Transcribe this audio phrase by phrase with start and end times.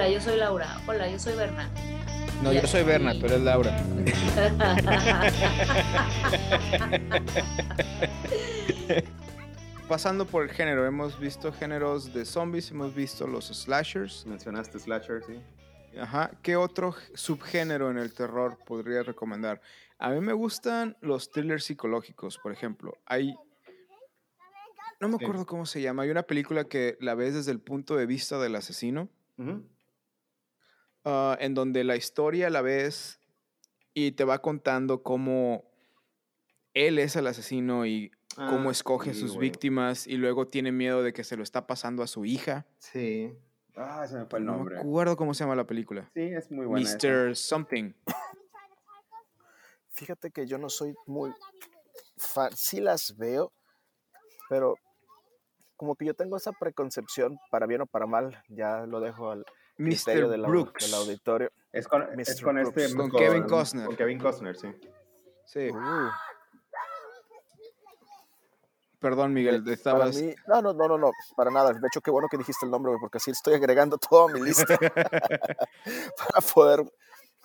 [0.00, 0.80] Hola, yo soy Laura.
[0.86, 1.68] Hola, yo soy Berna.
[2.42, 3.76] No, yo soy Berna, tú eres Laura.
[9.88, 14.24] Pasando por el género, hemos visto géneros de zombies, hemos visto los slashers.
[14.24, 15.38] Mencionaste slasher, sí.
[16.00, 16.30] Ajá.
[16.40, 19.60] ¿Qué otro subgénero en el terror podría recomendar?
[19.98, 22.96] A mí me gustan los thrillers psicológicos, por ejemplo.
[23.04, 23.34] Hay.
[24.98, 26.04] No me acuerdo cómo se llama.
[26.04, 29.10] Hay una película que la ves desde el punto de vista del asesino.
[31.04, 33.20] Ah, en donde la historia la ves
[33.94, 35.64] y te va contando cómo
[36.74, 39.48] él es el asesino y cómo Ah, escoge sí, sus güey.
[39.48, 42.66] víctimas y luego tiene miedo de que se lo está pasando a su hija.
[42.78, 43.32] Sí.
[43.76, 44.74] Ah, se me fue el No nombre.
[44.76, 46.10] me acuerdo cómo se llama la película.
[46.14, 46.86] Sí, es muy buena.
[46.88, 47.34] Mr.
[47.34, 47.92] Something.
[49.88, 51.32] Fíjate que yo no soy muy
[52.16, 53.52] fan, sí las veo,
[54.48, 54.76] pero
[55.76, 59.44] como que yo tengo esa preconcepción, para bien o para mal, ya lo dejo al
[59.80, 60.28] Mr.
[60.28, 60.84] del, Brooks.
[60.84, 61.50] del auditorio.
[61.72, 62.88] Es con, es con este.
[62.88, 62.94] Brooks.
[62.94, 63.86] Con Kevin Costner.
[63.86, 64.68] Con Kevin Costner, sí.
[65.46, 65.68] Sí.
[65.70, 66.08] Uh,
[68.98, 70.14] Perdón, Miguel, estabas.
[70.20, 71.72] mí, no, no, no, no, no, para nada.
[71.72, 74.32] De hecho, qué bueno que dijiste el nombre, güey, porque así estoy agregando todo a
[74.32, 74.76] mi lista
[76.18, 76.84] para poder,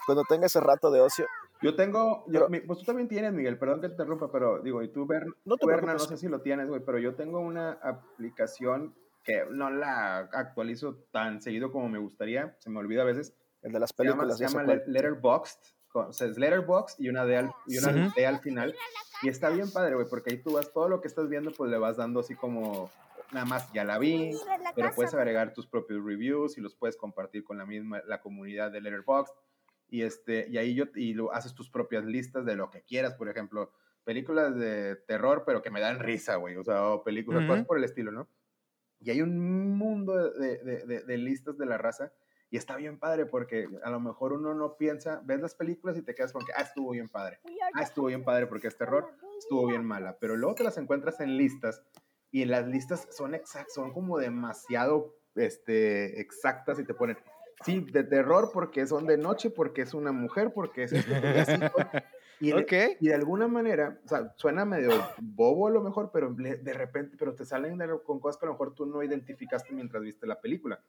[0.06, 1.26] cuando tenga ese rato de ocio.
[1.62, 4.60] Yo tengo, yo- Pero- mi- pues tú también tienes, Miguel, perdón que te interrumpa, pero
[4.60, 7.00] digo, y tú, Ber- No te tú, Berna, no sé si lo tienes, güey, pero
[7.00, 8.94] yo tengo una aplicación
[9.26, 13.74] que no la actualizo tan seguido como me gustaría, se me olvida a veces, El
[13.74, 14.38] de las se llama, películas.
[14.38, 14.84] se llama cuál.
[14.86, 15.60] Le- Letterboxd,
[15.90, 18.14] con- o sea, es Letterboxd y una D al, y una Ujú.
[18.16, 18.76] D al final,
[19.24, 21.72] y está bien padre, güey, porque ahí tú vas, todo lo que estás viendo, pues
[21.72, 22.92] le vas dando así como,
[23.32, 24.38] nada más, ya la vi,
[24.76, 28.72] pero puedes agregar tus propios reviews y los puedes compartir con la misma, la comunidad
[28.72, 29.34] de Letterboxd.
[29.88, 33.14] Y, este, y ahí yo, y lo, haces tus propias listas de lo que quieras,
[33.16, 33.72] por ejemplo,
[34.04, 37.52] películas de terror, pero que me dan risa, güey, o sea, o películas, Ujú.
[37.52, 38.28] cosas por el estilo, ¿no?
[39.06, 42.12] Y hay un mundo de, de- de- de listas de la raza
[42.50, 46.02] y está bien padre porque a lo mejor uno no piensa, ves las películas y
[46.02, 47.40] te quedas con que, ah, estuvo bien padre,
[47.76, 49.08] ah, estuvo bien padre porque es terror,
[49.38, 51.84] estuvo bien mala, pero luego te las encuentras en listas
[52.32, 57.18] y en las listas son exact, son como demasiado este, exactas y te ponen,
[57.64, 61.40] sí, de terror porque son de noche, porque es una mujer, porque es esto, porque
[61.40, 61.54] así,
[62.40, 62.98] y, le- Ok.
[63.00, 67.16] y de alguna manera, o sea, suena medio bobo a lo mejor, pero de repente,
[67.18, 70.28] pero te salen de- con cosas que a lo mejor tú no identificaste mientras viste
[70.28, 70.80] la película.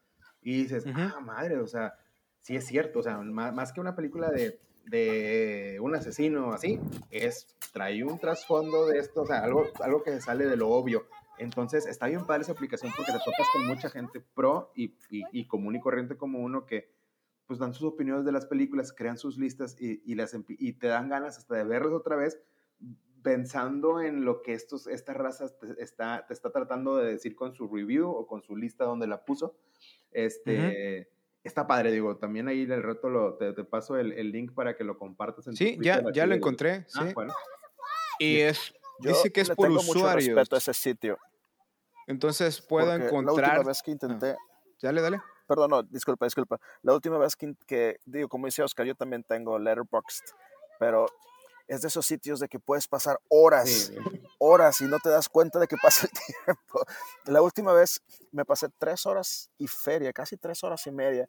[0.42, 1.00] Y dices, Ujú.
[1.00, 1.94] ah, madre, o sea,
[2.40, 6.78] sí es cierto, o sea, más, más que una película de, de un asesino así,
[7.10, 10.68] es, trae un trasfondo de esto, o sea, algo, algo que se sale de lo
[10.68, 11.06] obvio.
[11.38, 15.24] Entonces, está bien padre esa aplicación porque te tocas con mucha gente pro y, y,
[15.32, 16.88] y común y corriente como uno que
[17.46, 20.86] pues dan sus opiniones de las películas, crean sus listas y, y las, y te
[20.88, 22.40] dan ganas hasta de verlas otra vez
[23.22, 27.54] pensando en lo que estos, esta raza te está, te está tratando de decir con
[27.54, 29.56] su review o con su lista donde la puso.
[30.12, 31.10] Este,
[31.42, 34.76] Está padre, digo, también ahí el reto lo, te, te paso el, el link para
[34.76, 36.84] que lo compartas en Sí, ya, ya lo encontré.
[36.88, 36.98] Sí.
[37.00, 37.32] Ah, bueno.
[38.18, 38.74] Y es.
[39.00, 40.34] Yo Dice que es por tengo mucho usuarios.
[40.34, 41.18] respeto a ese sitio.
[42.08, 43.50] Entonces puedo porque La encontrar.
[43.58, 44.36] última vez que intenté,
[44.82, 45.20] Dale, dale.
[45.46, 46.58] Perdón, no, disculpa, disculpa.
[46.82, 50.24] La última vez que, que, digo, como dice Oscar, yo también tengo Letterboxd,
[50.78, 51.06] pero
[51.68, 53.96] es de esos sitios de que puedes pasar horas, Sí,
[54.38, 56.12] horas y no te das cuenta de que pasa el
[56.46, 56.84] tiempo.
[57.24, 58.00] La última vez
[58.32, 61.28] me pasé tres horas y feria, casi tres horas y media,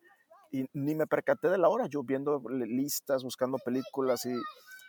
[0.51, 4.33] y ni me percaté de la hora, yo viendo li- listas, buscando películas y,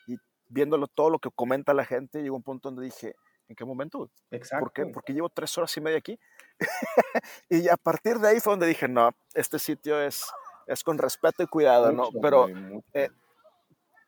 [0.07, 0.17] y
[0.49, 3.15] viéndolo todo lo que comenta la gente, llegó un punto donde dije,
[3.49, 4.11] ¿en qué momento?
[4.31, 4.65] exacto.
[4.65, 4.87] ¿Por qué?
[4.87, 6.19] Porque llevo tres horas y media aquí.
[7.49, 10.25] y a partir de ahí fue donde dije, no, este sitio es,
[10.67, 12.05] es con respeto y cuidado, ¿no?
[12.05, 12.87] Mucho, Pero, güey, mucho.
[12.95, 13.09] eh,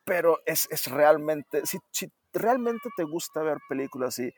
[0.03, 4.33] pero es, es realmente, si, si realmente te gusta ver películas y,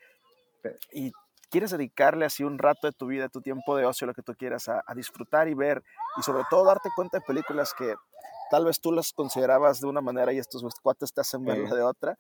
[0.91, 1.11] y
[1.49, 4.33] quieres dedicarle así un rato de tu vida, tu tiempo de ocio, lo que tú
[4.35, 5.83] quieras, a, a disfrutar y ver,
[6.17, 7.95] y sobre todo darte cuenta de películas que
[8.51, 11.81] tal vez tú las considerabas de una manera y estos cuates te hacen verla de
[11.81, 12.17] otra,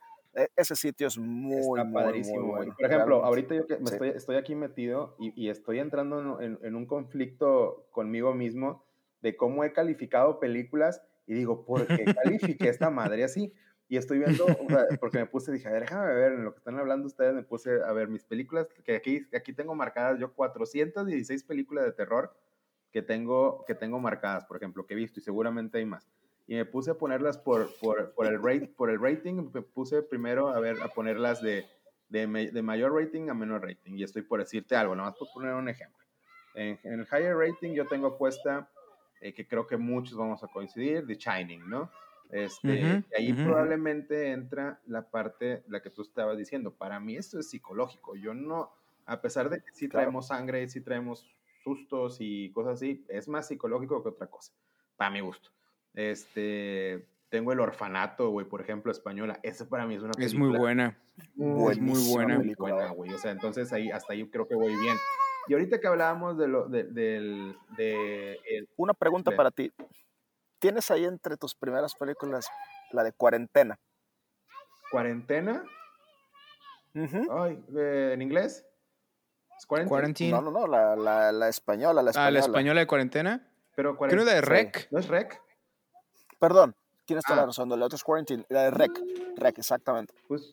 [0.55, 2.75] ese sitio es muy, Está muy, padrísimo, muy bueno.
[2.75, 3.27] Por ejemplo, realmente.
[3.27, 3.93] ahorita yo que me Sí.
[3.93, 8.85] estoy, estoy aquí metido y, y estoy entrando en, en- en un conflicto conmigo mismo
[9.21, 13.53] de cómo he calificado películas y digo, ¿por qué califiqué esta madre así?
[13.87, 16.53] Y estoy viendo, o sea, porque me puse, dije, a ver, déjame ver, en lo
[16.53, 20.19] que están hablando ustedes, me puse a ver mis películas, que aquí, aquí tengo marcadas
[20.19, 22.35] yo 416 películas de terror
[22.91, 26.09] que tengo, que tengo marcadas, por ejemplo, que he visto y seguramente hay más.
[26.45, 30.03] Y me puse a ponerlas por, por, por, el, rate, por el rating, me puse
[30.03, 31.69] primero a ver, a ponerlas de,
[32.09, 33.93] de, de mayor rating a menor rating.
[33.97, 36.05] Y estoy por decirte algo, nada más por poner un ejemplo.
[36.53, 38.71] En, en el higher rating yo tengo puesta,
[39.19, 41.95] eh, que creo que muchos vamos a coincidir, The Shining, ¿no?
[42.29, 43.41] Este, Ujú, y ahí ujú.
[43.41, 46.75] probablemente entra la parte, la que tú estabas diciendo.
[46.75, 48.15] Para mí esto es psicológico.
[48.15, 48.71] Yo no,
[49.05, 50.11] a pesar de que sí Claro.
[50.11, 51.29] traemos sangre, sí traemos
[51.63, 54.53] sustos y cosas así, es más psicológico que otra cosa.
[54.97, 55.51] para mi gusto.
[55.93, 59.39] Este, tengo El Orfanato, güey, por ejemplo, española.
[59.43, 60.25] Esa para mí es una película.
[60.25, 60.97] Es muy buena.
[61.35, 62.35] Muy, Es muy buena.
[62.39, 63.13] muy buena, güey.
[63.13, 64.95] O sea, entonces ahí, hasta ahí creo que voy bien.
[65.47, 69.71] Y ahorita que hablábamos de lo, de, del, de el- Una pregunta para ti.
[70.59, 72.47] ¿Tienes ahí entre tus primeras películas
[72.91, 73.77] la de Cuarentena?
[74.91, 75.63] cuarentena,
[76.93, 77.25] Ujú.
[77.31, 78.63] ay, eh, en inglés.
[79.89, 79.89] ¿Es.
[80.31, 82.31] No, no, no, la, la, la española, la Ah, española.
[82.31, 83.47] la española de cuarentena.
[83.75, 84.45] Pero Creo la de Sí.
[84.45, 84.87] Rec.
[84.91, 85.41] ¿No es rec?
[86.43, 86.75] Perdón,
[87.05, 87.41] tienes toda Ah.
[87.43, 87.69] la razón.
[87.69, 88.91] La otra es Quarantine, la de Rec.
[89.37, 90.13] Rec, exactamente.
[90.27, 90.51] Pues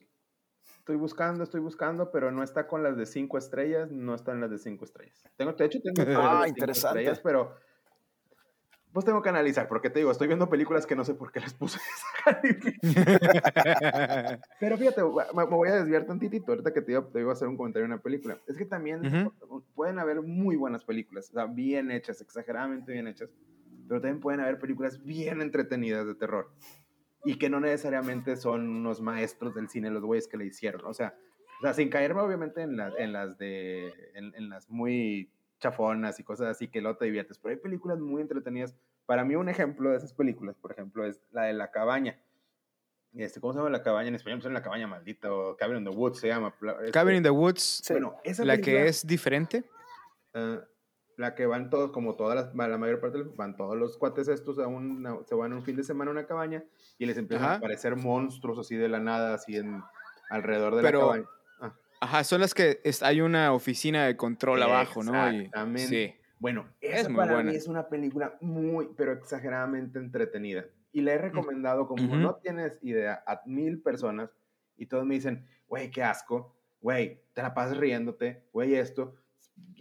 [0.79, 4.51] estoy buscando, estoy buscando, pero no está con las de cinco estrellas, no están las
[4.51, 5.21] de cinco estrellas.
[5.37, 6.99] Tengo, de hecho, tengo las de Ah, cinco interesante.
[7.01, 7.57] estrellas, pero
[8.93, 11.41] pues tengo que analizar, porque te digo, estoy viendo películas que no sé por qué
[11.41, 11.79] les puse
[12.25, 12.41] esa.
[14.61, 17.33] Pero fíjate, me me voy a desviar tantitito ahorita que te iba, te iba a
[17.35, 18.39] hacer un comentario de una película.
[18.47, 19.31] Es que también
[19.75, 23.31] pueden haber muy buenas películas, o sea, bien hechas, exageradamente bien hechas,
[23.91, 26.49] pero también pueden haber películas bien entretenidas de terror
[27.25, 30.83] y que no necesariamente son unos maestros del cine los güeyes que le hicieron.
[30.87, 31.13] O sea,
[31.59, 36.21] o sea sin caerme obviamente en, la- en las de en, en las muy chafonas
[36.21, 38.77] y cosas así que luego te diviertes, pero hay películas muy entretenidas.
[39.07, 42.17] Para mí un ejemplo de esas películas, por ejemplo, es la de La Cabaña.
[43.13, 44.39] Este, ¿Cómo se llama La Cabaña en español?
[44.41, 46.55] Pues La Cabaña Maldita o Cabin in the Woods se llama.
[46.79, 47.83] Este, Cabin in the Woods.
[47.91, 49.65] Bueno, esa la película- que es diferente.
[50.33, 50.61] Ah,
[51.21, 54.59] la que van todos, como todas las, la mayor parte, van todos los cuates estos,
[54.59, 56.65] a una- se van un fin de semana a una cabaña
[56.99, 57.55] y les empiezan Ajá.
[57.55, 59.83] a aparecer monstruos así de la nada, así en,
[60.31, 61.25] alrededor de Pero- la cabaña.
[61.61, 65.13] Ah, Ajá, son las que es- hay una oficina de control abajo, ¿no?
[65.29, 65.87] Exactamente.
[65.87, 66.15] sí.
[66.39, 67.51] Bueno, Es muy para buena.
[67.51, 70.65] mí es una película muy, pero exageradamente entretenida.
[70.91, 74.31] Y la he recomendado como no tienes idea a mil personas
[74.79, 79.15] y todos me dicen, güey, qué asco, güey, te la pasas riéndote, güey, esto.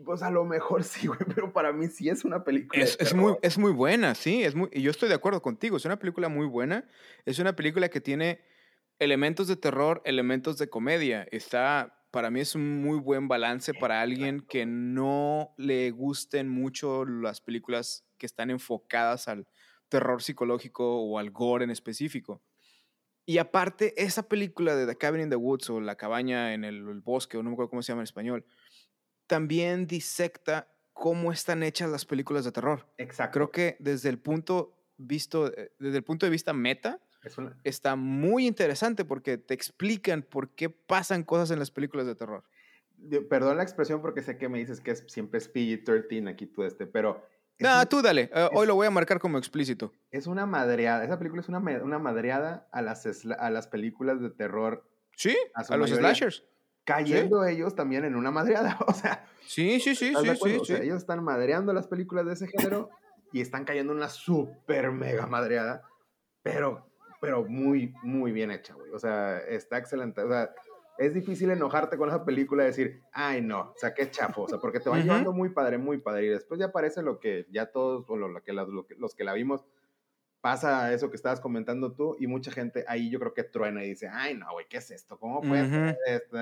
[0.05, 2.83] Pues a lo mejor sí, güey, pero para mí sí es una película.
[2.83, 5.85] Es, muy, es muy buena, sí, es muy, y yo estoy de acuerdo contigo, es
[5.85, 6.87] una película muy buena,
[7.25, 8.41] es una película que tiene
[8.97, 14.01] elementos de terror, elementos de comedia, está, para mí es un muy buen balance para
[14.01, 19.47] alguien que no le gusten mucho las películas que están enfocadas al
[19.89, 22.41] terror psicológico o al gore en específico.
[23.25, 26.87] Y aparte, esa película de The Cabin in the Woods o La cabaña en el,
[26.87, 28.45] el bosque, o no me acuerdo cómo se llama en español,
[29.29, 32.85] también disecta cómo están hechas las películas de terror.
[32.97, 33.33] Exacto.
[33.35, 37.55] Creo que desde el punto visto, eh, desde el punto de vista meta, Es una-
[37.63, 42.43] está muy interesante porque te explican por qué pasan cosas en las películas de terror.
[43.29, 46.63] Perdón la expresión porque sé que me dices que es, siempre es PG-13 aquí tú
[46.63, 47.25] este, pero
[47.59, 49.93] No, un- tú dale, eh, hoy lo voy a marcar como explícito.
[50.11, 51.05] es una madreada.
[51.05, 53.05] Esa película es una, una madreada a las,
[53.37, 54.85] a las películas de terror,
[55.15, 56.45] Sí, A los slashers.
[56.93, 58.77] Cayendo ellos también en una madreada.
[58.87, 60.83] O sea, Sí, sí, sí, ¿estás de sí, sí, O sea, sí.
[60.83, 62.89] ellos están madreando las películas de ese género
[63.31, 65.81] y están cayendo en una super mega madreada,
[66.43, 66.87] pero,
[67.21, 68.91] pero muy, muy bien hecha, güey.
[68.91, 70.21] O sea, está excelente.
[70.21, 70.53] O sea,
[70.99, 74.43] es difícil enojarte con esa película y decir, ay, no, o sea, qué chafo.
[74.43, 75.07] O sea, porque te van Ujú.
[75.07, 76.25] llevando muy padre, muy padre.
[76.25, 78.95] Y después ya aparece lo que ya todos, o lo, lo que, la- lo que-
[78.95, 79.65] los que la vimos,
[80.41, 83.89] pasa eso que estabas comentando tú y mucha gente ahí yo creo que truena y
[83.89, 85.19] dice, ay, no, güey, ¿qué es esto?
[85.19, 85.71] ¿Cómo puede Ujú.
[85.71, 86.37] ser esto?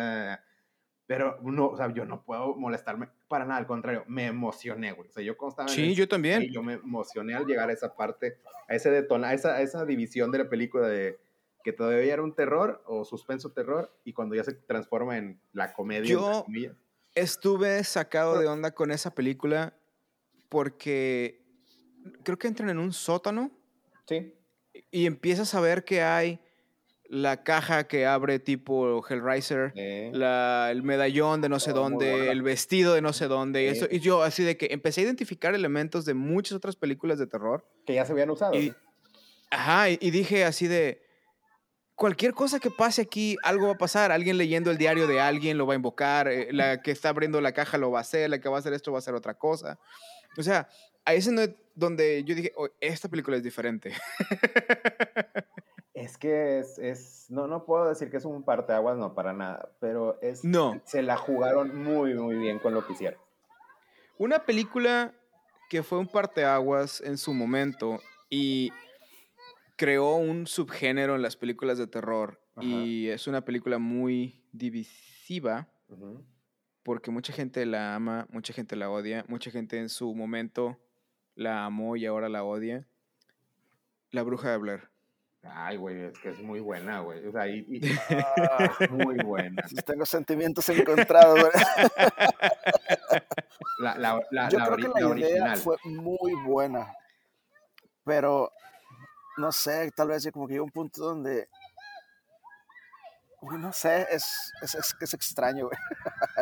[1.07, 5.07] Pero no, o sea, yo no puedo molestarme para nada, al contrario, me emocioné, güey.
[5.09, 6.43] O sea, yo constaba Sí, yo también.
[6.43, 9.61] y yo me emocioné al llegar a esa parte, a ese detona, a esa, a
[9.61, 11.17] esa división de la película de
[11.63, 15.73] que todavía era un terror o suspenso terror y cuando ya se transforma en la
[15.73, 16.09] comedia.
[16.11, 16.45] Yo-.
[17.15, 19.73] Estuve sacado de onda con esa película
[20.49, 21.41] porque
[22.23, 23.51] creo que entran en un sótano
[24.07, 24.33] Sí.
[24.91, 26.39] y empiezas a ver que hay
[27.09, 29.71] la caja que abre tipo Hellraiser,
[30.13, 33.63] la- el medallón de no sé Oh, dónde, el vestido de no sé dónde.
[33.63, 37.17] Y, eso, y yo así de que empecé a identificar elementos de muchas otras películas
[37.19, 37.65] de terror.
[37.85, 38.53] que ya se habían usado.
[38.55, 38.73] Y,
[39.51, 41.01] ajá, y, y dije así de,
[41.95, 44.11] cualquier cosa que pase aquí, algo va a pasar.
[44.11, 47.39] Alguien leyendo el diario de alguien lo va a invocar, eh, la que está abriendo
[47.41, 49.15] la caja lo va a hacer, la que va a hacer esto va a hacer
[49.15, 49.79] otra cosa.
[50.37, 50.67] O sea,
[51.05, 53.93] ahí es donde- donde yo dije, "Oh, esta película es diferente.
[55.93, 59.71] Es que es, es, no, no puedo decir que es un parteaguas, no, para nada,
[59.79, 60.79] pero es, No.
[60.85, 63.19] se la jugaron muy, muy bien con lo que hicieron.
[64.19, 65.13] Una película
[65.69, 68.71] que fue un parteaguas en su momento y
[69.75, 72.39] creó un subgénero en las películas de terror.
[72.55, 72.65] Ajá.
[72.67, 75.67] Y es una película muy divisiva
[76.83, 80.77] porque mucha gente la ama, mucha gente la odia, mucha gente en su momento
[81.37, 82.85] la amó y ahora la odia.
[84.11, 84.89] La bruja de Blair.
[85.43, 87.25] Ay, güey, es que es muy buena, güey.
[87.25, 87.81] O sea, y, y-
[88.51, 89.63] ah, muy buena.
[89.85, 91.39] Tengo sentimientos encontrados.
[91.39, 91.51] güey.
[93.79, 95.57] La, la, la, Yo la creo ori- que la la idea original.
[95.59, 96.91] fue muy buena,
[98.03, 98.51] pero
[99.37, 101.47] no sé, tal vez como que llega un punto donde
[103.41, 105.77] no sé, es, es, es, es extraño, güey.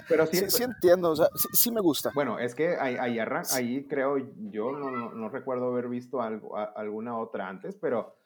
[0.07, 2.11] Pero sí, sí, entiendo, o sea, sí, me gusta.
[2.13, 6.57] Bueno, es que ahí, ahí, ahí creo, yo no, no, no, recuerdo haber visto algo,
[6.57, 8.17] alguna otra antes, pero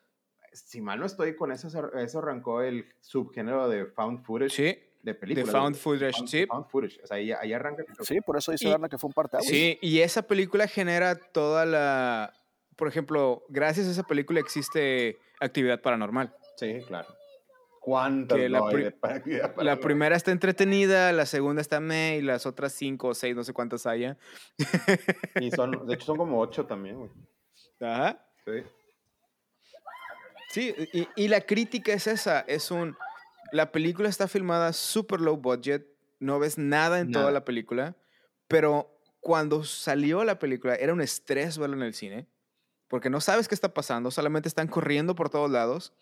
[0.53, 4.51] si mal no estoy con eso, eso arrancó el subgénero de found footage.
[4.51, 4.77] Sí.
[5.01, 5.47] De películas.
[5.47, 6.45] De found footage, sí.
[6.45, 6.99] Found footage.
[7.03, 7.83] O sea, ahí, ahí arranca.
[8.01, 11.65] Sí, por eso dice Berna que fue un parte Sí, y esa película genera toda
[11.65, 12.33] la.
[12.75, 16.35] Por ejemplo, gracias a esa película existe actividad paranormal.
[16.57, 17.07] Sí, claro.
[17.79, 18.61] ¿Cuántas la,
[19.57, 23.43] la primera está entretenida, la segunda está me y las otras cinco o seis, no
[23.43, 24.17] sé cuántas haya.
[25.39, 27.09] y son, de hecho, son como ocho también, güey.
[27.79, 28.25] Ajá.
[28.45, 28.51] Sí.
[30.51, 32.97] Sí, y, y, la crítica es esa, es un...
[33.51, 35.85] La película está filmada super low budget,
[36.19, 37.95] no ves nada en toda la película,
[38.47, 42.27] pero cuando salió la película era un estrés verla en el cine,
[42.87, 45.93] porque no sabes qué está pasando, solamente están corriendo por todos lados,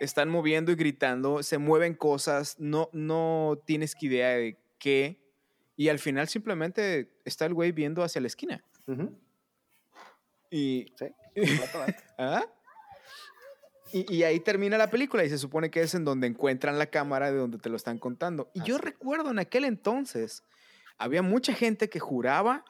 [0.00, 5.20] están moviendo y gritando, se mueven cosas, no, no tienes que idea de qué,
[5.76, 8.64] y al final simplemente está el güey viendo hacia la esquina.
[10.50, 10.92] Y...
[10.98, 11.06] Sí,
[12.18, 12.44] ¿Ah?
[13.92, 17.32] Y, ahí termina la película y se supone que es en donde encuentran la cámara
[17.32, 18.50] de donde te lo están contando.
[18.54, 20.44] Y yo recuerdo en aquel entonces,
[20.96, 22.64] había mucha gente que juraba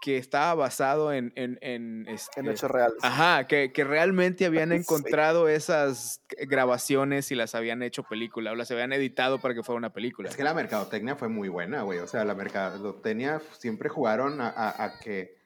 [0.00, 1.32] que estaba basado en...
[1.36, 2.98] En, en, este, hechos reales.
[3.02, 8.70] Ajá, que, que realmente habían encontrado esas grabaciones y las habían hecho película o las
[8.70, 10.28] habían editado para que fuera una película.
[10.28, 11.98] Es que la mercadotecnia fue muy buena, güey.
[11.98, 15.36] O sea, la mercadotecnia siempre jugaron a, a, que,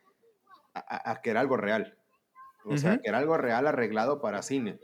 [0.75, 1.97] a, a que era algo real.
[2.65, 4.79] O sea, que era algo real arreglado para cine.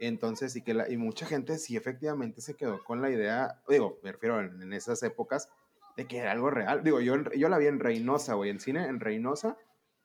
[0.00, 3.98] Entonces, y que la, y mucha gente sí efectivamente se quedó con la idea, digo,
[4.02, 5.48] me refiero en, esas épocas,
[5.96, 6.82] de que era algo real.
[6.82, 9.56] Digo, yo, yo la vi en Reynosa, güey, en cine en Reynosa,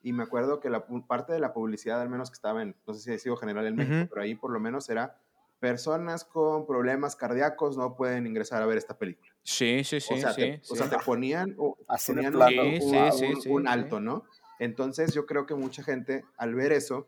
[0.02, 2.94] y me acuerdo que la parte de la publicidad, al menos que estaba en, no
[2.94, 5.18] sé si ha sido general en México, pero ahí por lo menos era
[5.58, 9.30] personas con problemas cardíacos no pueden ingresar a ver esta película.
[9.42, 10.14] Sí, sí, sí.
[10.14, 11.54] O sea, sí, te, O sea te ponían,
[11.86, 14.24] Así ponían un, un, alto, ¿no?
[14.58, 17.06] Entonces yo creo que mucha gente al ver eso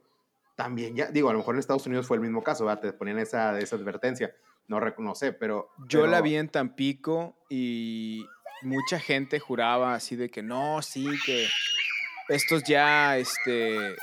[0.54, 2.82] también ya, digo, a lo mejor en Estados Unidos fue el mismo caso, ¿verdad?
[2.82, 4.34] te ponían esa, esa advertencia,
[4.68, 5.70] no reconoce, pero...
[5.88, 8.26] Yo la vi en Tampico y
[8.62, 11.46] mucha gente juraba así de que no, sí, que
[12.28, 13.96] estos ya, este,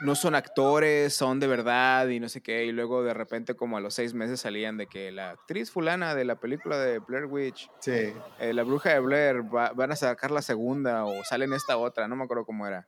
[0.00, 3.76] no son actores, son de verdad y no sé qué, y luego de repente como
[3.76, 7.26] a los seis meses salían de que la actriz fulana de la película de Blair
[7.26, 8.12] Witch, sí.
[8.38, 12.16] Eh, la bruja de Blair, van a sacar la segunda o salen esta otra, no
[12.16, 12.86] me acuerdo cómo era.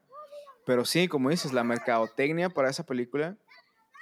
[0.66, 3.37] Pero sí, como dices, la mercadotecnia para esa película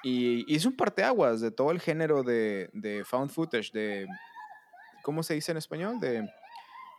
[0.03, 4.07] y, es un parteaguas de todo el género de, de, found footage, de,
[5.03, 5.99] ¿cómo se dice en español?
[5.99, 6.29] De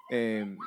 [0.10, 0.58] eh,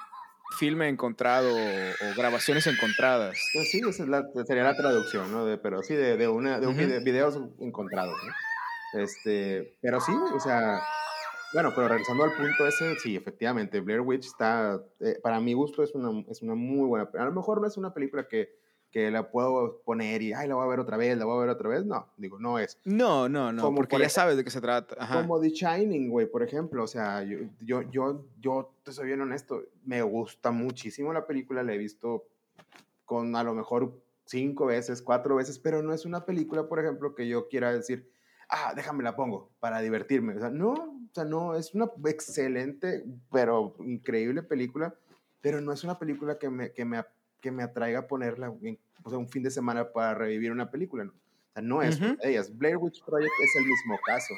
[0.59, 3.39] filme encontrado o, grabaciones encontradas.
[3.53, 4.05] Pues sí, esa
[4.47, 5.45] sería la traducción, ¿no?
[5.45, 9.01] De, pero sí, de, de, una, de un videos encontrados, ¿no?
[9.01, 10.81] Este, pero sí, o sea,
[11.55, 15.83] bueno, pero regresando al punto ese, sí, efectivamente, Blair Witch está, eh, para mi gusto
[15.83, 18.55] es una, es una muy buena, a lo mejor no es una película que
[18.93, 21.41] que la puedo poner y, ay, la voy a ver otra vez, la voy a
[21.41, 21.85] ver otra vez.
[21.87, 22.79] No, digo, no es.
[22.85, 24.97] No, no, no, porque ya sabes de qué se trata.
[25.11, 26.85] Como The Shining, güey, por ejemplo.
[26.85, 31.63] O sea, yo, yo, yo, yo te soy bien honesto, me gusta muchísimo la película,
[31.63, 32.27] la he visto
[33.07, 37.15] con a lo mejor cinco veces, cuatro veces, pero no es una película, por ejemplo,
[37.15, 38.11] que yo quiera decir,
[38.51, 40.37] ah, déjame la pongo para divertirme.
[40.37, 44.95] O sea, no, o sea, no, es una excelente, pero increíble película,
[45.41, 46.99] pero no es una película que me, que me
[47.43, 51.05] que me atraiga a ponerla o sea, un fin de semana para revivir una película.
[51.05, 51.13] ¿no?
[51.13, 52.57] O sea, no es de ellas.
[52.57, 54.33] Blair Witch Project es el mismo caso.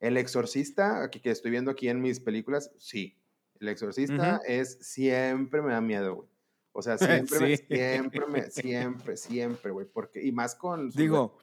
[0.00, 3.18] El Exorcista, aquí que estoy viendo aquí en mis películas, sí.
[3.60, 6.28] El Exorcista es siempre me da miedo, güey.
[6.72, 9.86] O sea, siempre, me, siempre, me, siempre, siempre, güey.
[9.86, 10.90] Porque, y más con.
[10.90, 11.38] Digo,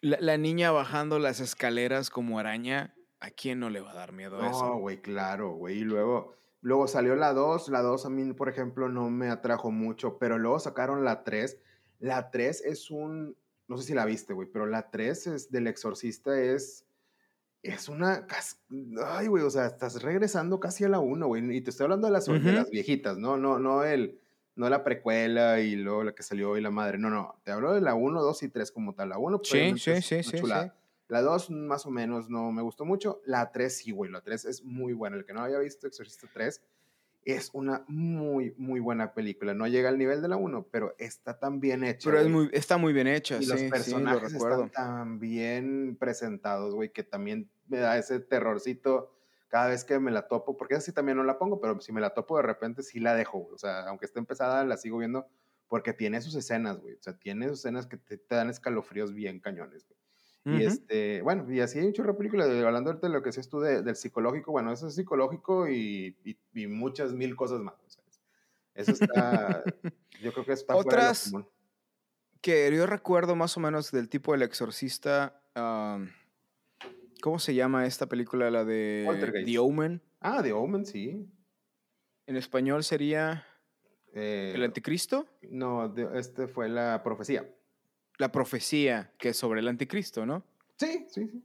[0.00, 4.12] la, la, niña bajando las escaleras como araña, ¿a quién no le va a dar
[4.12, 4.66] miedo a eso?
[4.66, 5.78] No, güey, claro, güey.
[5.78, 9.70] Y luego, Luego salió la 2, la 2 a mí, por ejemplo, no me atrajo
[9.70, 11.58] mucho, pero luego sacaron la 3.
[12.00, 13.36] La 3 es un,
[13.66, 16.86] no sé si la viste, güey, pero la 3 es del exorcista es,
[17.62, 18.26] es una,
[19.06, 22.06] ay, güey, o sea, estás regresando casi a la 1, güey, y te estoy hablando
[22.06, 24.20] de las, de las viejitas, no, no, no el,
[24.54, 27.72] no la precuela y luego la que salió y la madre, no, no, te hablo
[27.72, 30.38] de la 1, 2 y 3 como tal, la 1 pues, sí, sí, sí, sí,
[30.38, 30.70] sí.
[31.10, 33.20] La 2 más o menos no me gustó mucho.
[33.24, 34.10] La 3 sí, güey.
[34.10, 35.16] La 3 es muy buena.
[35.16, 36.62] El que no haya visto Exorcista 3
[37.24, 39.52] es una muy, muy buena película.
[39.54, 42.08] No llega al nivel de la 1, pero está tan bien hecha.
[42.08, 45.20] Pero es muy, está muy bien hecha, y sí, los personajes sí, lo están tan
[45.20, 49.12] bien presentados, güey, que también me da ese terrorcito
[49.48, 52.00] cada vez que me la topo, porque así también no la pongo, pero si me
[52.00, 53.54] la topo de repente sí la dejo, güey.
[53.54, 55.26] O sea, aunque esté empezada, la sigo viendo
[55.68, 56.94] porque tiene sus escenas, güey.
[56.94, 59.99] O sea, tiene sus escenas que te, te dan escalofríos bien cañones, güey.
[60.44, 60.58] Y Ujú.
[60.68, 63.60] este, bueno, y así hay un chorro de películas, hablando de lo que decías tú
[63.60, 67.74] de- del psicológico, bueno, eso es psicológico y, y, y muchas mil cosas más.
[67.86, 68.02] sea,
[68.74, 69.62] eso está,
[70.22, 71.32] yo creo que está fuera de lo Otras-.
[72.40, 75.42] Que yo recuerdo más o menos del tipo El Exorcista.
[75.54, 76.10] am,
[77.20, 78.50] ¿Cómo se llama esta película?
[78.50, 79.42] La de.
[79.44, 80.00] The Omen.
[80.20, 81.28] Ah, The Omen, sí.
[82.26, 83.44] En español sería
[84.14, 85.26] Eh, El Anticristo.
[85.50, 87.46] no, de- este fue la profecía.
[88.20, 90.44] La profecía, que es sobre el Anticristo, ¿no?
[90.76, 91.42] Sí, sí, sí.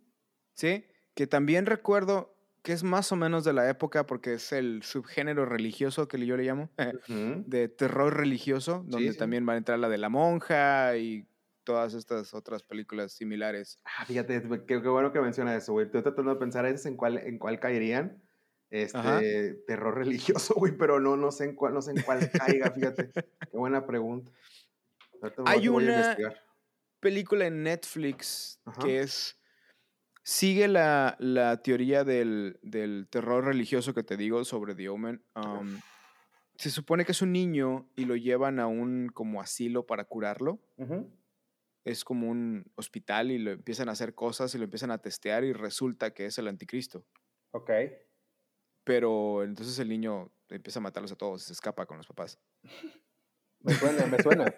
[0.54, 0.86] Sí.
[1.14, 5.46] Que también recuerdo que es más o menos de la época porque es el subgénero
[5.46, 6.70] religioso que yo le llamo.
[7.48, 9.18] De terror religioso, donde sí.
[9.18, 11.26] también va a entrar la de la monja y
[11.64, 13.78] todas estas otras películas similares.
[13.86, 15.86] Ah, fíjate, qué, qué bueno que menciona eso, güey.
[15.86, 18.22] Estoy tratando de pensar a veces en cuál, en cuál caerían.
[18.70, 19.22] Este, Ajá.
[19.66, 23.12] terror religioso, güey, pero no, no sé en cuál, no sé en cuál caiga, fíjate.
[23.52, 24.30] Qué buena pregunta.
[25.46, 26.45] Hay a una- investigar.
[27.06, 28.82] Película en Netflix Ajá.
[28.82, 29.40] que es...
[30.24, 35.24] Sigue la, la teoría del, del terror religioso que te digo sobre The Omen.
[35.36, 35.80] Um,
[36.56, 40.60] se supone que es un niño y lo llevan a un como asilo para curarlo.
[40.78, 41.16] Ujú.
[41.84, 45.44] Es como un hospital y lo empiezan a hacer cosas y lo empiezan a testear
[45.44, 47.06] y resulta que es el anticristo.
[47.52, 47.70] Ok.
[48.84, 52.40] Pero entonces el niño empieza a matarlos a todos y se escapa con los papás.
[53.66, 54.54] Me suena, me suena.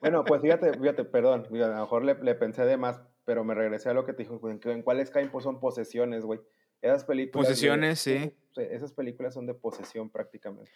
[0.00, 3.54] Bueno, pues fíjate, fíjate, perdón, a lo mejor le, le pensé de más, pero me
[3.54, 6.40] regresé a lo que te dijo, en, en cuáles caen, pues son posesiones, güey.
[6.82, 7.46] Esas películas.
[7.46, 8.34] de- Posesiones, sí.
[8.56, 10.70] Esas películas son de posesión prácticamente.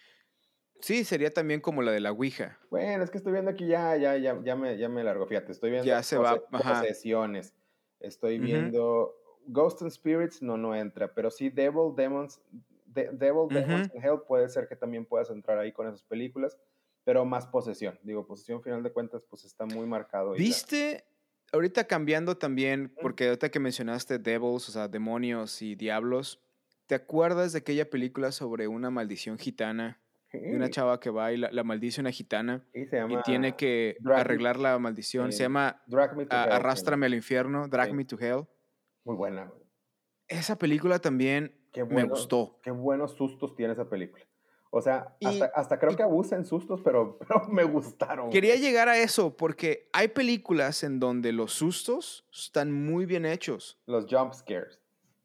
[0.81, 2.57] Sí, sería también como la de la Ouija.
[2.71, 5.27] Bueno, es que estoy viendo aquí ya, ya, ya, ya me, ya me largo.
[5.27, 6.81] Fíjate, estoy viendo Ya se va, ajá.
[6.81, 7.53] posesiones.
[7.99, 9.13] Estoy viendo
[9.47, 12.41] Ghost and Spirits, no, no entra, pero sí Devil, Demons,
[12.85, 16.57] De- Devil, Demons and Hell puede ser que también puedas entrar ahí con esas películas,
[17.03, 17.99] pero más posesión.
[18.03, 20.31] Digo, posesión, final de cuentas, pues está muy marcado.
[20.33, 21.05] ¿Viste?
[21.51, 26.39] Ahorita cambiando también, porque ahorita que mencionaste devils, o sea, demonios y diablos,
[26.85, 29.99] ¿te acuerdas de aquella película sobre una maldición gitana?
[30.31, 33.19] De una Sí, chava que va y la, la maldice una gitana y se llama
[33.19, 35.29] y tiene que Me- arreglar la maldición.
[35.29, 37.93] eh, Se llama Me a- Hell, Arrástrame al infierno, Drag Sí.
[37.95, 38.45] Me to Hell.
[39.05, 39.51] Muy buena.
[40.27, 41.55] Esa película también
[41.89, 42.59] me gustó.
[42.61, 44.23] Qué buenos sustos tiene esa película.
[44.71, 48.29] O sea, Y- hasta, creo y- que abusa en sustos, pero, pero me gustaron.
[48.29, 53.77] Quería llegar a eso porque hay películas en donde los sustos están muy bien hechos.
[53.87, 54.79] Los jump scares.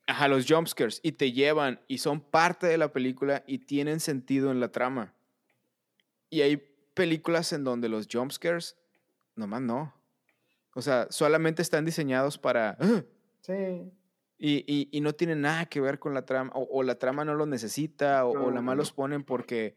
[0.06, 4.50] Ajá, los jumpscares y te llevan y son parte de la película y tienen sentido
[4.50, 5.14] en la trama.
[6.28, 6.58] Y hay
[6.92, 8.76] películas en donde los jumpscares,
[9.34, 9.94] nomás no.
[10.74, 12.76] O sea, solamente están diseñados para...
[12.80, 13.02] "Ah",
[13.40, 13.90] Sí.
[14.46, 17.24] Y, y- y no tienen nada que ver con la trama, o, o la trama
[17.24, 18.76] no lo necesita, o, la no, más no.
[18.76, 19.74] los ponen porque,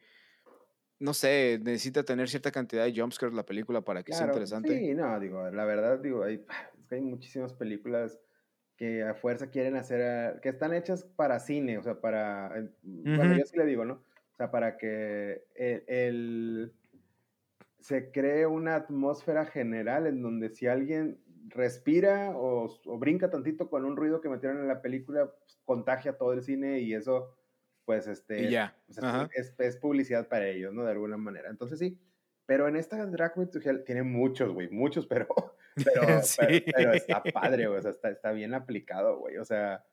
[0.99, 4.73] no sé, necesita tener cierta cantidad de jumpscares la película para que sea interesante.
[4.73, 6.45] Sí, no, digo, la verdad, digo, hay,
[6.79, 8.19] es que hay muchísimas películas
[8.77, 12.69] que a fuerza quieren hacer, a- que están hechas para cine, o sea, para, eh,
[12.83, 13.37] bueno, Ujú.
[13.37, 13.95] yo sí le digo, ¿no?
[14.33, 16.73] O sea, para que el, el-
[17.79, 23.85] se cree una atmósfera general en donde si alguien respira o, o brinca tantito con
[23.85, 27.35] un ruido que metieron en la película, pues, contagia todo el cine y eso,
[27.85, 28.77] pues, este, Y ya.
[28.85, 30.83] pues, es, es- es publicidad para ellos, ¿no?
[30.83, 31.49] De alguna manera.
[31.49, 31.99] Entonces sí,
[32.45, 35.27] pero en esta Drag Me to Hell tiene muchos, güey, muchos, pero,
[35.85, 36.37] pero, Sí.
[36.39, 39.85] pero, pero está padre, güey, o sea, está, está bien aplicado, güey, o sea,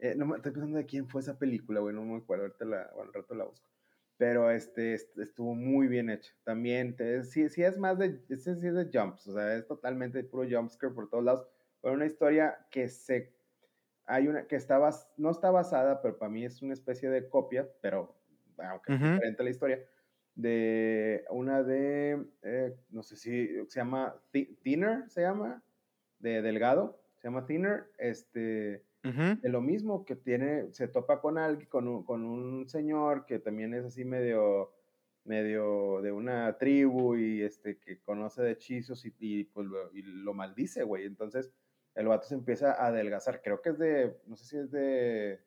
[0.00, 2.64] eh, no me- estoy pensando de quién fue esa película, güey, no me acuerdo, ahorita
[2.64, 3.66] la, bueno, al rato la busco.
[4.16, 6.32] Pero este, est- estuvo muy bien hecho.
[6.44, 9.66] También, te- sí, sí es más de, ese sí es de jumps, o sea, es
[9.66, 11.48] totalmente puro jumpscare por todos lados.
[11.82, 13.34] Pero una historia que se,
[14.06, 17.28] hay una, que está, bas- no está basada, pero para mí es una especie de
[17.28, 18.20] copia, pero
[18.58, 19.10] aunque es Ujú.
[19.12, 19.84] diferente la historia,
[20.34, 25.64] de una de, eh, no sé si se llama Thi- Thinner, se llama,
[26.18, 28.84] de Delgado, se llama Thinner, este,
[29.40, 33.38] De lo mismo que tiene, se topa con alguien, con un, con un señor que
[33.38, 34.72] también es así medio,
[35.24, 40.02] medio de una tribu y este, que conoce de hechizos y, y, pues lo, y
[40.02, 41.04] lo maldice, güey.
[41.04, 41.52] Entonces
[41.94, 43.42] el vato se empieza a adelgazar.
[43.42, 45.40] Creo que es de, no sé si es de,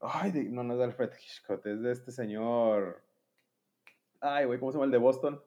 [0.00, 3.02] ay, de- no, no es de Alfred Hitchcock, es de este señor,
[4.20, 5.42] ay, güey, ¿cómo se llama el de Boston?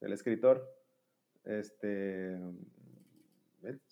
[0.00, 0.72] El escritor.
[1.44, 2.38] Este.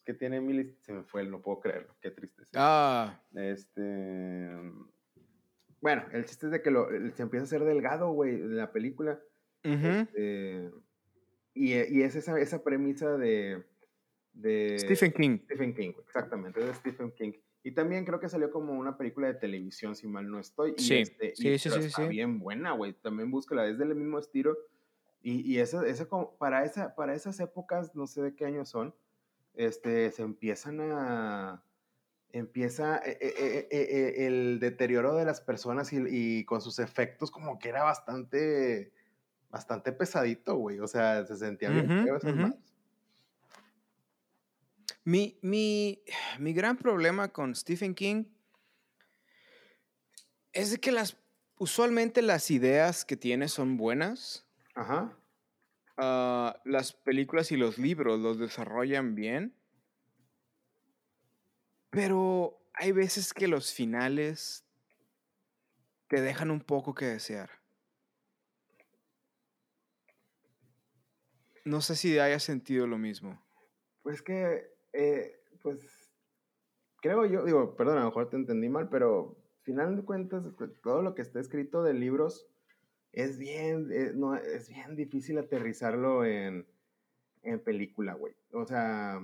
[0.05, 2.51] Que tiene mil, se me fue, no puedo creerlo, qué tristeza.
[2.55, 4.61] Ah, Este.
[5.81, 8.73] Bueno, el chiste es de que lo, se empieza a hacer delgado, güey, en la
[8.73, 9.21] película.
[9.65, 9.87] ujú.
[9.87, 10.71] Este,
[11.53, 13.65] y, y es esa, esa premisa de,
[14.33, 14.79] de.
[14.79, 15.39] Stephen King.
[15.45, 17.33] Stephen King, exactamente, es de Stephen King.
[17.63, 20.75] Y también creo que salió como una película de televisión, si mal no estoy.
[20.77, 22.09] Y Sí, este, y- sí, sí, sí, está sí.
[22.09, 22.93] bien buena, güey.
[22.95, 24.57] También búscala, es del mismo estilo.
[25.23, 28.95] Y, y eso como, para, esa, para esas épocas, no sé de qué años son,
[29.55, 31.63] este, se empiezan a,
[32.35, 37.59] empieza eh, eh, eh, el deterioro de las personas y, y, con sus efectos como
[37.61, 38.93] que era bastante,
[39.51, 40.81] bastante pesadito, güey.
[40.81, 42.59] O sea, se sentía bien uh -huh, uh -huh.
[45.05, 46.03] mi, mi,
[46.41, 48.25] mi gran problema con Stephen King
[50.53, 51.17] es de que las,
[51.57, 54.45] usualmente las ideas que tiene son buenas.
[54.75, 55.17] Ajá.
[55.97, 59.55] Uh, las películas y los libros los desarrollan bien.
[61.91, 64.65] Pero hay veces que los finales
[66.09, 67.51] te dejan un poco que desear.
[71.65, 73.41] No sé si haya sentido lo mismo.
[74.03, 75.79] Pues que, eh, pues,
[77.01, 80.45] creo yo, digo, perdón, a lo mejor te entendí mal, pero final de cuentas,
[80.83, 82.47] todo lo que está escrito de libros
[83.15, 86.67] es bien, es, eh, no, es bien difícil aterrizarlo en,
[87.43, 88.35] en película, güey.
[88.53, 89.21] O sea...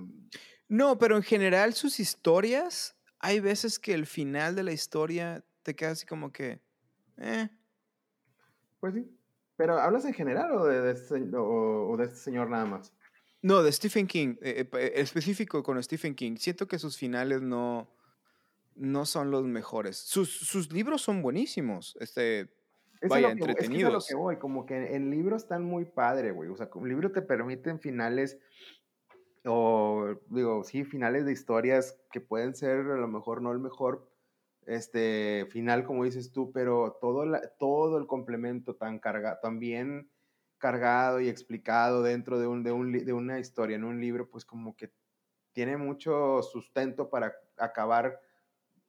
[0.68, 5.74] No, pero en general sus historias, hay veces que el final de la historia te
[5.74, 6.60] queda así como que...
[7.18, 7.48] Eh.
[8.78, 9.16] Pues sí.
[9.56, 12.92] Pero ¿hablas en general o de, de, este, o, o de este señor nada más?
[13.42, 16.36] No, de Stephen King, eh, eh, específico con Stephen King.
[16.36, 17.90] Siento que sus finales no,
[18.74, 19.96] no son los mejores.
[19.96, 21.96] Sus, sus libros son buenísimos.
[22.00, 22.48] Este,
[23.00, 23.72] es vaya, lo que, entretenidos.
[23.72, 26.50] Es, que es lo que voy, como que en libros están muy padre, güey.
[26.50, 28.38] O sea, un libro te permiten finales,
[29.44, 34.10] o digo, sí, finales de historias que pueden ser a lo mejor no el mejor
[34.66, 40.10] este final, como dices tú, pero todo, la, todo el complemento tan, carga, tan bien
[40.58, 44.44] cargado y explicado dentro de, un, de, un, de una historia, en un libro, pues
[44.44, 44.92] como que
[45.52, 48.20] tiene mucho sustento para acabar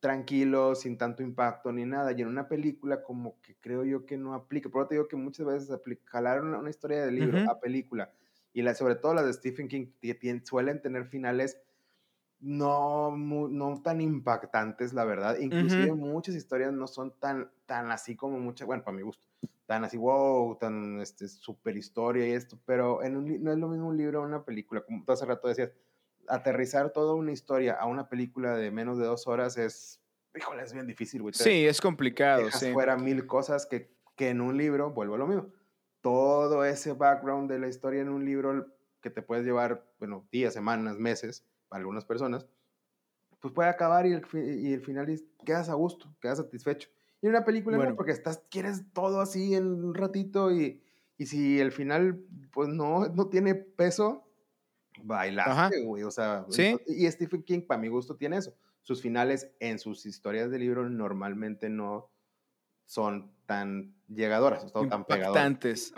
[0.01, 2.11] tranquilo, sin tanto impacto ni nada.
[2.11, 4.67] Y en una película como que creo yo que no aplica.
[4.67, 7.41] Por eso te digo que muchas veces aplica, jalar una, una, historia de libro uh
[7.43, 7.51] -huh.
[7.51, 8.11] a película.
[8.51, 11.61] Y la, sobre todo las de Stephen King que suelen tener finales
[12.41, 15.37] no, no tan impactantes, la verdad.
[15.39, 16.11] Inclusive uh -huh.
[16.11, 19.27] muchas historias no son tan, tan así como muchas, bueno, para mi gusto,
[19.67, 23.67] tan así, wow, tan este, super historia y esto, pero en un, no es lo
[23.67, 25.71] mismo un libro o una película, como tú hace rato decías,
[26.31, 30.01] aterrizar toda una historia a una película de menos de dos horas es,
[30.33, 31.33] híjole, es bien difícil, güey.
[31.33, 32.71] Sí, es complicado, sí.
[32.71, 35.51] fuera mil cosas que, que en un libro, vuelvo a lo mismo,
[35.99, 38.67] todo ese background de la historia en un libro
[39.01, 42.47] que te puedes llevar, bueno, días, semanas, meses, para algunas personas,
[43.41, 45.13] pues puede acabar y el, y el final
[45.45, 46.87] quedas a gusto, quedas satisfecho.
[47.21, 47.91] Y en una película bueno.
[47.91, 50.81] no, porque estás, quieres todo así en un ratito y,
[51.17, 54.30] y si el final, pues no, no tiene peso,
[55.03, 56.03] bailaste, güey.
[56.03, 56.77] O sea, ¿Sí?
[56.87, 58.53] y Stephen King, para mi gusto, tiene eso.
[58.81, 62.09] Sus finales en sus historias de libro normalmente no
[62.85, 65.45] son tan llegadoras, son tan pegadoras.
[65.45, 65.91] Impactantes.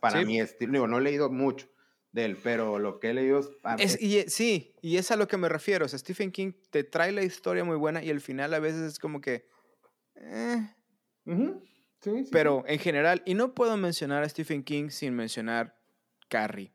[0.00, 0.24] Para sí.
[0.24, 1.68] mí, es, digo, no he leído mucho
[2.12, 5.28] de él, pero lo que he leído es, es, y, sí, y es a lo
[5.28, 5.84] que me refiero.
[5.84, 8.80] O sea, Stephen King te trae la historia muy buena y el final a veces
[8.80, 9.46] es como que.
[10.14, 10.74] Eh.
[11.26, 11.62] Uh -huh.
[12.00, 15.78] sí, sí, pero en general, y no puedo mencionar a Stephen King sin mencionar
[16.28, 16.72] Carrie.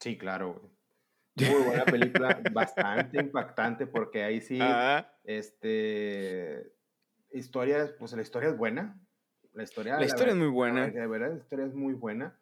[0.00, 0.60] Sí, claro.
[1.36, 5.12] Muy buena película, bastante impactante porque ahí sí, Ajá.
[5.22, 6.72] este,
[7.30, 9.00] historia, pues la historia es buena.
[9.52, 10.88] La historia, la historia la, es muy buena.
[10.88, 12.38] De verdad, la historia es muy buena.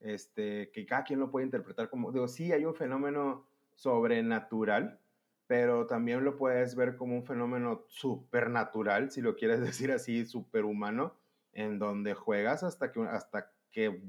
[0.00, 4.98] Este, que cada quien lo puede interpretar como, digo, sí hay un fenómeno sobrenatural,
[5.46, 11.14] pero también lo puedes ver como un fenómeno supernatural, si lo quieres decir así, superhumano,
[11.52, 14.00] en donde juegas hasta que, hasta que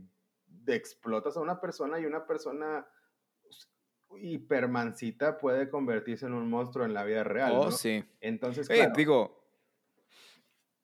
[0.67, 2.87] explotas a una persona y una persona
[4.19, 7.51] hipermancita puede convertirse en un monstruo en la vida real.
[7.55, 7.71] Oh, ¿no?
[7.71, 8.03] sí.
[8.19, 9.45] Entonces, hey, claro, digo,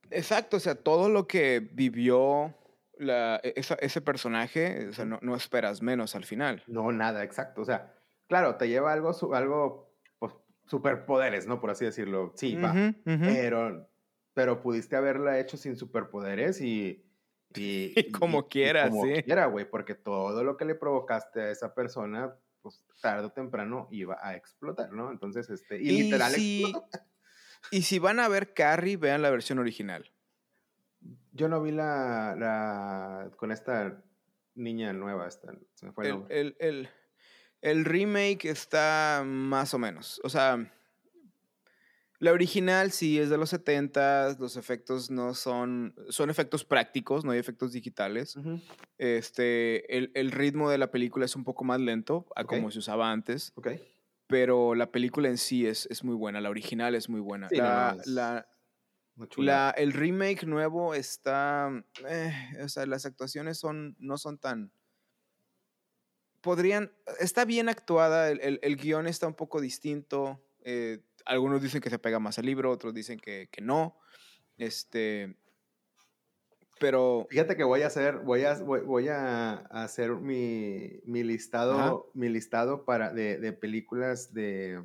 [0.09, 2.55] exacto, o sea, todo lo que vivió
[2.97, 6.63] la, e, esa, ese personaje, o sea, no, no, esperas menos al final.
[6.67, 7.61] No, nada, exacto.
[7.61, 7.93] O sea,
[8.27, 10.33] claro, te lleva algo, algo pues,
[10.65, 11.59] superpoderes, ¿no?
[11.59, 12.33] Por así decirlo.
[12.35, 12.71] Sí, uh -huh, va.
[12.71, 13.33] Uh -huh.
[13.33, 13.89] Pero,
[14.33, 17.03] pero pudiste haberla hecho sin superpoderes y...
[17.57, 19.23] Y, y como y, quieras, y como sí.
[19.23, 23.87] quiera, güey, porque todo lo que le provocaste a esa persona, pues tarde o temprano
[23.91, 25.11] iba a explotar, ¿no?
[25.11, 26.87] Entonces, este, y, literal si, explotó.
[27.71, 30.11] Y si van a ver Carrie, vean la versión original.
[31.33, 34.03] Yo no vi la, la con esta
[34.55, 36.89] niña nueva, esta, se me fue el, el, el, el,
[37.61, 40.71] el remake está más o menos, o sea,
[42.19, 47.31] la original sí es de los 70, los efectos no son, son efectos prácticos, no
[47.31, 48.35] hay efectos digitales.
[48.35, 48.61] Uh -huh.
[48.97, 52.57] este, el, el, ritmo de la película es un poco más lento a okay.
[52.57, 53.53] como se usaba antes.
[53.55, 53.83] Okay.
[54.25, 57.49] Pero la película en sí es, es muy buena, la original es muy buena.
[57.49, 58.47] Sí, la, no, es la,
[59.37, 61.71] la, el remake nuevo está,
[62.09, 64.71] eh, o sea, las actuaciones son, no son tan,
[66.41, 71.81] podrían, está bien actuada, el, el, el guion está un poco distinto, eh, algunos dicen
[71.81, 73.97] que se pega más al libro, otros dicen que, que no,
[74.57, 75.35] este,
[76.79, 77.27] pero...
[77.29, 82.29] Fíjate que voy a hacer, voy a, voy, voy a hacer mi, mi listado, mi
[82.29, 84.81] listado para, de, de películas de,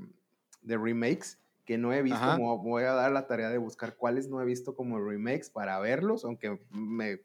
[0.63, 4.29] de, remakes que no he visto, como voy a dar la tarea de buscar cuáles
[4.29, 7.21] no he visto como remakes para verlos, aunque me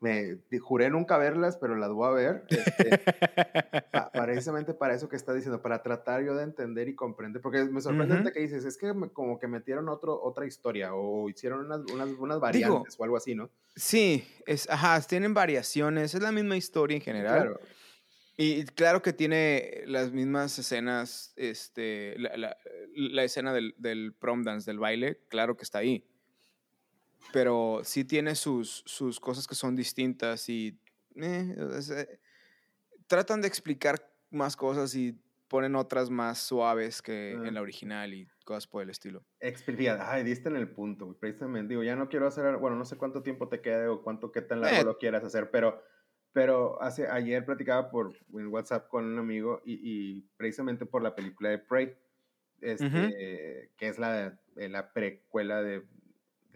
[0.00, 2.44] me juré nunca verlas, pero las voy a ver.
[2.48, 3.00] Este,
[4.12, 7.80] precisamente para eso que está diciendo, para tratar yo de entender y comprender, porque me
[7.80, 12.08] sorprende que dices, es que como que metieron otro, otra historia o hicieron unas, unas,
[12.18, 13.50] unas variantes o algo así, ¿no?
[13.74, 17.42] Sí, es, ajá, tienen variaciones, es la misma historia en general.
[17.42, 17.60] Claro.
[18.38, 22.56] Y claro que tiene las mismas escenas, este, la, la,
[22.94, 26.06] la escena del, del prom dance, del baile, claro que está ahí
[27.32, 30.78] pero sí tiene sus, sus cosas que son distintas y
[31.16, 32.18] eh, eh,
[33.06, 33.96] tratan de explicar
[34.30, 38.90] más cosas y ponen otras más suaves que en la original y cosas por el
[38.90, 39.24] estilo.
[39.40, 41.70] Explica, ay, diste en el punto, precisamente.
[41.70, 44.42] Digo, ya no quiero hacer, bueno, no sé cuánto tiempo te quede o cuánto, qué
[44.42, 44.84] tan largo eh.
[44.84, 45.82] lo quieras hacer, pero,
[46.32, 51.14] pero hace, ayer platicaba por en WhatsApp con un amigo y, y precisamente por la
[51.14, 51.96] película de Prey,
[52.60, 55.84] este, que es la, la precuela de,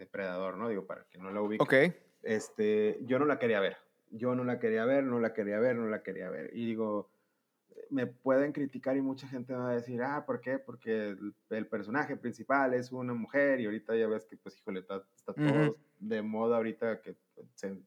[0.01, 0.67] Depredador, ¿no?
[0.67, 1.63] Digo, para que no la ubique.
[1.63, 1.93] Ok.
[2.23, 3.77] Este, yo no la quería ver.
[4.09, 6.49] Yo no la quería ver, no la quería ver, no la quería ver.
[6.55, 7.11] Y digo,
[7.91, 10.57] me pueden criticar y mucha gente va a decir, ah, ¿por qué?
[10.57, 11.15] Porque
[11.51, 15.03] el, personaje principal es una mujer y ahorita ya ves que, pues, híjole, está,
[15.35, 17.15] todo de moda ahorita que
[17.53, 17.77] se,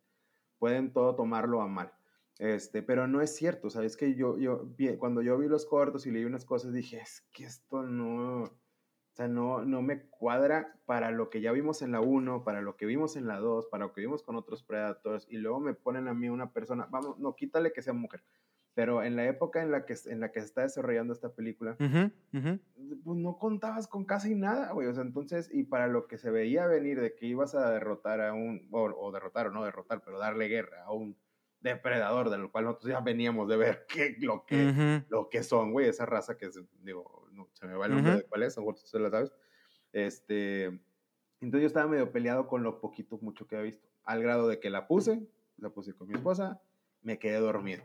[0.61, 1.93] pueden todo tomarlo a mal.
[2.39, 3.97] Este, pero no es cierto, ¿sabes?
[3.97, 4.69] Que yo, yo,
[5.01, 8.57] cuando yo vi los cortos y leí unas cosas, dije, es que esto no,
[9.15, 12.63] o sea, no, no me cuadra para lo que ya vimos en la 1, para
[12.63, 15.61] lo que vimos en la 2, para lo que vimos con otros Predators, y luego
[15.61, 18.25] me ponen a mí una persona, vamos, no, quítale que sea mujer,
[18.75, 21.77] pero en la época en la que, en la que se está desarrollando esta película,
[21.77, 22.59] pues
[23.17, 26.67] no contabas con casi nada, güey, o sea, entonces, y para lo que se veía
[26.67, 30.49] venir de que ibas a derrotar a un, o, derrotar o no derrotar, pero darle
[30.49, 31.17] guerra a un
[31.61, 35.71] depredador, de lo cual nosotros ya veníamos de ver que, lo, que, lo que son,
[35.71, 38.57] güey, esa raza que, es, digo, no, se me va el nombre de cuál es,
[38.57, 39.33] lo tú la sabes.
[39.93, 40.65] Este,
[41.41, 44.61] entonces yo estaba medio peleado con lo poquito, mucho que había visto, al grado de
[44.61, 45.23] que la puse,
[45.59, 46.61] la puse con mi esposa,
[47.03, 47.85] me quedé dormido.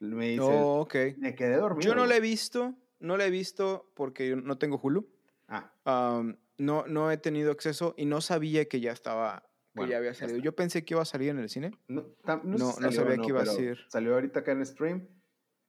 [0.00, 0.94] Me dice, oh, ok.
[1.18, 1.88] Me quedé dormido.
[1.88, 5.08] Yo no la he visto, no la he visto porque yo no tengo Hulu.
[5.48, 6.24] Ah.
[6.58, 10.38] no, no he tenido acceso y no sabía que ya estaba, que ya había salido.
[10.40, 11.70] Yo pensé que iba a salir en el cine.
[11.86, 12.04] No,
[12.42, 13.78] no, sabía que iba a salir.
[13.88, 15.08] Salió ahorita acá en stream,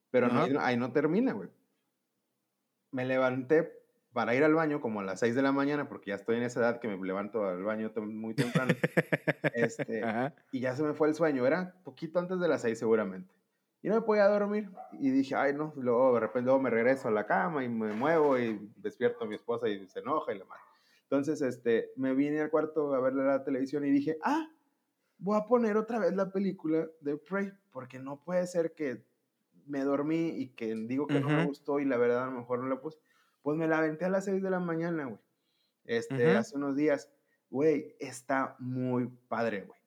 [0.09, 1.49] pero ahí no termina, güey
[2.91, 3.71] me levanté
[4.13, 6.43] para ir al baño como a las 6 de la mañana, porque ya estoy en
[6.43, 8.73] esa edad que me levanto al baño muy temprano.
[9.53, 10.01] este,
[10.51, 13.33] y ya se me fue el sueño, era poquito antes de las 6 seguramente.
[13.83, 14.71] Y no me podía dormir.
[14.93, 17.93] Y dije, ay, no, luego de repente luego me regreso a la cama y me
[17.93, 20.63] muevo y despierto a mi esposa y se enoja y la madre.
[21.03, 24.49] Entonces, este, me vine al cuarto a ver la televisión y dije, ah,
[25.19, 29.05] voy a poner otra vez la película de Prey, porque no puede ser que
[29.67, 32.59] me dormí y que digo que no me gustó y la verdad a lo mejor
[32.59, 32.99] no la puse,
[33.41, 35.19] pues me la aventé a las 6 de la mañana, güey.
[35.85, 37.11] Este, hace unos días,
[37.49, 39.79] güey, está muy padre, güey.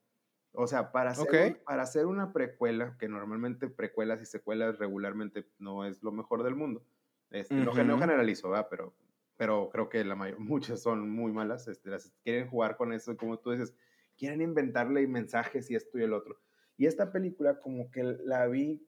[0.53, 5.85] O sea, para hacer, para hacer una precuela, que normalmente precuelas y secuelas regularmente no
[5.85, 6.85] es lo mejor del mundo,
[7.31, 8.67] este, no, generalizo, ¿verdad?
[8.69, 8.95] Pero,
[9.37, 13.17] pero creo que la mayor, muchas son muy malas, este, las quieren jugar con eso,
[13.17, 13.75] como tú dices,
[14.17, 16.41] quieren inventarle mensajes y esto y el otro.
[16.77, 18.83] Y esta película como que la vi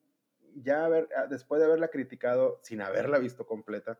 [0.55, 3.99] ya ver, ah, después de haberla criticado sin haberla visto completa,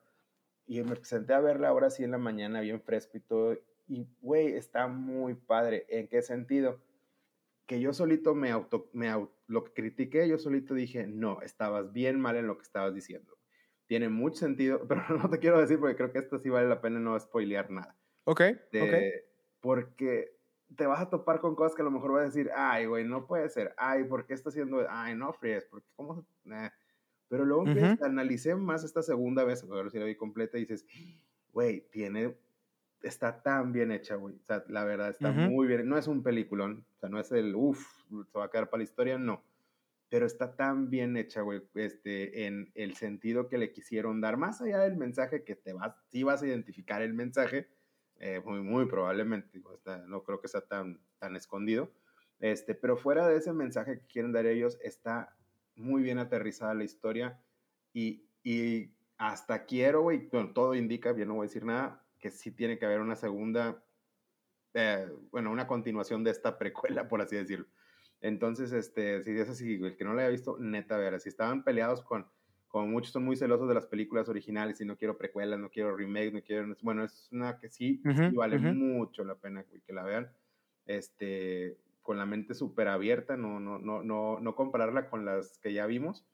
[0.67, 4.07] y me presenté a verla ahora sí en la mañana, bien fresco y todo, y
[4.21, 5.87] güey, está muy padre.
[5.89, 6.81] ¿En qué sentido?
[7.67, 9.11] Que yo solito me auto, me
[9.47, 13.37] lo que critiqué, yo solito dije, no, estabas bien mal en lo que estabas diciendo.
[13.87, 16.81] Tiene mucho sentido, pero no te quiero decir porque creo que esto sí vale la
[16.81, 17.97] pena no spoilear nada.
[18.25, 19.25] Ok, de,
[19.61, 20.39] Porque
[20.77, 23.05] te vas a topar con cosas que a lo mejor vas a decir, ay, güey,
[23.05, 26.25] no puede ser, ay, ¿por qué está haciendo, ay, no fríes, porque cómo,
[27.29, 30.87] pero luego uh analicé más esta segunda vez, ver si la vi completa y dices,
[31.53, 32.37] güey, tiene,
[33.03, 36.23] está tan bien hecha, güey, o sea, la verdad está muy bien, no es un
[36.23, 39.43] peliculón, o sea, no es el, uff, se va a quedar para la historia, no,
[40.09, 44.61] pero está tan bien hecha, güey, este, en el sentido que le quisieron dar, más
[44.61, 47.69] allá del mensaje que te vas, sí vas a identificar el mensaje,
[48.23, 49.61] eh, muy, muy probablemente,
[50.07, 51.91] no creo que sea tan, tan escondido,
[52.39, 55.37] este, pero fuera de ese mensaje que quieren dar ellos, está
[55.75, 57.43] muy bien aterrizada la historia
[57.93, 62.31] y, y hasta quiero, güey, bueno, todo indica, yo no voy a decir nada, que
[62.31, 63.85] sí tiene que haber una segunda,
[64.75, 67.67] eh, bueno, una continuación de esta precuela, por así decirlo.
[68.21, 71.65] Entonces, este, si es así, el que no la haya visto, neta, ver, si estaban
[71.65, 72.31] peleados con,
[72.73, 75.95] como muchos son muy celosos de las películas originales y no quiero precuelas, no quiero
[75.95, 80.03] remake, no quiero, bueno, es una que sí, sí vale mucho la pena que la
[80.03, 80.33] vean,
[80.87, 85.75] este, con la mente súper abierta, no, no, no, no, no compararla con las que
[85.75, 86.25] ya vimos.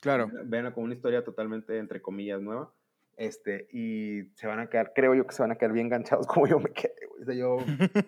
[0.00, 0.30] Claro.
[0.44, 2.72] Veanla con una historia totalmente, entre comillas, nueva.
[3.16, 6.24] Este, y se van a quedar, creo yo que se van a quedar bien enganchados
[6.28, 7.58] como yo me quedé, O sea, yo,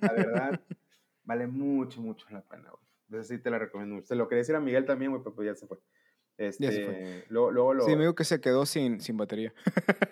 [0.02, 0.60] la verdad,
[1.24, 2.84] vale mucho, mucho la pena, güey.
[3.08, 4.06] Entonces sí te la recomiendo.
[4.06, 5.78] Se lo quería decir a Miguel también, güey, pero pues ya se fue.
[6.40, 7.84] Este, Luego, luego lo...
[7.84, 9.52] Sí, me dijo que se quedó sin, sin batería.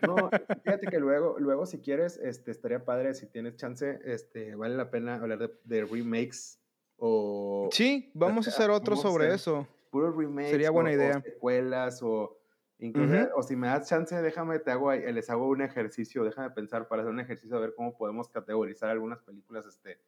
[0.06, 0.28] No,
[0.62, 4.90] fíjate que luego, luego si quieres, este, estaría padre, si tienes chance, este, vale la
[4.90, 6.60] pena hablar de, de remakes
[6.98, 7.70] o...
[7.72, 9.66] Sí, vamos a hacer otro sobre eso.
[9.90, 10.50] Puro remakes.
[10.50, 11.16] Sería buena idea.
[11.16, 12.36] O secuelas o...
[12.80, 16.86] Incluso, o si me das chance, déjame, te hago, les hago un ejercicio, déjame pensar
[16.88, 19.98] para hacer un ejercicio a ver cómo podemos categorizar algunas películas, este,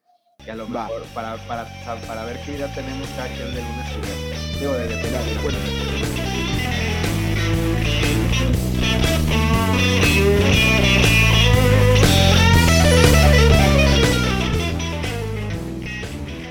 [0.44, 1.66] que a lo mejor, para, para,
[2.06, 6.09] para, ver qué idea tenemos cada quien de lunes a Digo, de, de,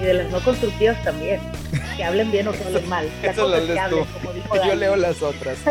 [0.00, 1.40] Y de las no constructivas también.
[1.96, 3.06] Que hablen bien o que hablen mal.
[3.22, 4.06] Eso lo lees tú.
[4.66, 5.58] Yo leo las otras.